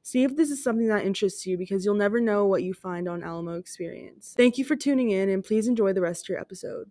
see 0.02 0.24
if 0.24 0.36
this 0.36 0.50
is 0.50 0.62
something 0.62 0.88
that 0.88 1.06
interests 1.06 1.46
you 1.46 1.56
because 1.56 1.86
you'll 1.86 1.94
never 1.94 2.20
know 2.20 2.44
what 2.44 2.62
you 2.62 2.74
find 2.74 3.08
on 3.08 3.24
Alamo 3.24 3.54
Experience. 3.54 4.34
Thank 4.36 4.58
you 4.58 4.64
for 4.66 4.76
tuning 4.76 5.08
in 5.08 5.30
and 5.30 5.42
please 5.42 5.66
enjoy 5.66 5.94
the 5.94 6.02
rest 6.02 6.26
of 6.26 6.28
your 6.28 6.38
episode. 6.38 6.90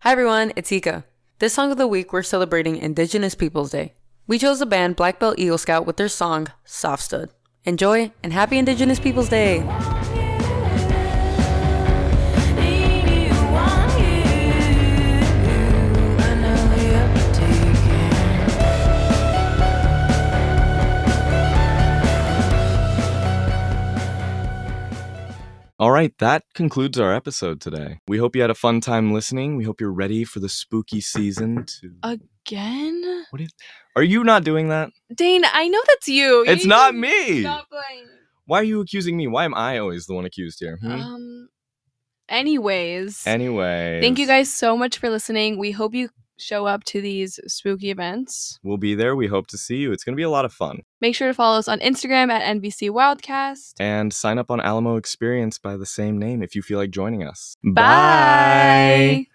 Hi 0.00 0.12
everyone, 0.12 0.54
it's 0.56 0.72
Ika. 0.72 1.04
This 1.38 1.52
song 1.52 1.70
of 1.70 1.76
the 1.76 1.86
week, 1.86 2.14
we're 2.14 2.22
celebrating 2.22 2.78
Indigenous 2.78 3.34
Peoples 3.34 3.70
Day. 3.72 3.92
We 4.28 4.38
chose 4.38 4.58
the 4.58 4.66
band 4.66 4.94
Black 4.94 5.18
Belt 5.18 5.38
Eagle 5.38 5.56
Scout 5.56 5.86
with 5.86 5.96
their 5.96 6.06
song, 6.06 6.48
Soft 6.62 7.02
Stud. 7.02 7.30
Enjoy 7.64 8.12
and 8.22 8.30
happy 8.30 8.58
Indigenous 8.58 9.00
Peoples 9.00 9.30
Day! 9.30 9.62
All 25.80 25.92
right, 25.92 26.12
that 26.18 26.42
concludes 26.54 26.98
our 26.98 27.14
episode 27.14 27.62
today. 27.62 28.00
We 28.08 28.18
hope 28.18 28.36
you 28.36 28.42
had 28.42 28.50
a 28.50 28.54
fun 28.54 28.82
time 28.82 29.14
listening. 29.14 29.56
We 29.56 29.64
hope 29.64 29.80
you're 29.80 29.92
ready 29.92 30.24
for 30.24 30.40
the 30.40 30.48
spooky 30.50 31.00
season 31.00 31.64
to 31.80 32.18
Again? 32.48 33.24
What 33.30 33.42
is 33.42 33.52
Are 33.94 34.02
you 34.02 34.24
not 34.24 34.42
doing 34.42 34.68
that? 34.68 34.90
Dane, 35.14 35.44
I 35.52 35.68
know 35.68 35.82
that's 35.86 36.08
you. 36.08 36.44
It's 36.46 36.64
You 36.64 36.68
not 36.68 36.94
me. 36.94 37.42
Stop 37.42 37.68
playing. 37.68 38.06
Why 38.46 38.60
are 38.60 38.64
you 38.64 38.80
accusing 38.80 39.18
me? 39.18 39.26
Why 39.26 39.44
am 39.44 39.54
I 39.54 39.76
always 39.76 40.06
the 40.06 40.14
one 40.14 40.24
accused 40.24 40.58
here? 40.60 40.78
Hmm? 40.80 40.90
Um. 40.92 41.48
Anyways, 42.30 43.26
anyway, 43.26 44.00
thank 44.02 44.18
you 44.18 44.26
guys 44.26 44.52
so 44.52 44.76
much 44.76 44.98
for 44.98 45.08
listening. 45.08 45.58
We 45.58 45.70
hope 45.70 45.94
you 45.94 46.10
show 46.38 46.66
up 46.66 46.84
to 46.84 47.00
these 47.00 47.40
spooky 47.46 47.90
events. 47.90 48.58
We'll 48.62 48.76
be 48.76 48.94
there. 48.94 49.16
We 49.16 49.26
hope 49.26 49.46
to 49.48 49.58
see 49.58 49.76
you. 49.76 49.92
It's 49.92 50.04
going 50.04 50.14
to 50.14 50.16
be 50.16 50.22
a 50.22 50.30
lot 50.30 50.44
of 50.44 50.52
fun. 50.52 50.82
Make 51.00 51.14
sure 51.14 51.28
to 51.28 51.34
follow 51.34 51.58
us 51.58 51.68
on 51.68 51.80
Instagram 51.80 52.30
at 52.30 52.42
NVC 52.56 52.90
Wildcast. 52.90 53.74
And 53.80 54.12
sign 54.12 54.38
up 54.38 54.50
on 54.50 54.60
Alamo 54.60 54.96
Experience 54.96 55.58
by 55.58 55.76
the 55.76 55.86
same 55.86 56.18
name 56.18 56.42
if 56.42 56.54
you 56.54 56.62
feel 56.62 56.78
like 56.78 56.90
joining 56.90 57.24
us. 57.24 57.56
Bye. 57.64 59.26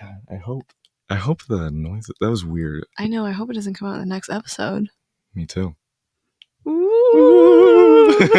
God, 0.00 0.20
I 0.30 0.36
hope. 0.36 0.72
I 1.12 1.16
hope 1.16 1.44
the 1.44 1.70
noise. 1.70 2.06
That 2.20 2.30
was 2.30 2.42
weird. 2.42 2.86
I 2.98 3.06
know. 3.06 3.26
I 3.26 3.32
hope 3.32 3.50
it 3.50 3.52
doesn't 3.52 3.74
come 3.74 3.86
out 3.86 3.96
in 3.96 4.00
the 4.00 4.06
next 4.06 4.30
episode. 4.30 4.88
Me 5.34 5.44
too. 5.44 5.76
Ooh. 6.66 8.16